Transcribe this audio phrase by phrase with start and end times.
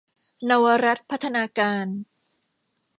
[0.45, 1.87] เนาวรัตน์พัฒนาการ